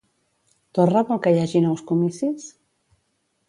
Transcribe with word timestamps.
Torra 0.77 1.03
vol 1.11 1.21
que 1.27 1.35
hi 1.35 1.39
hagi 1.43 1.63
nous 1.67 1.85
comicis? 1.93 2.51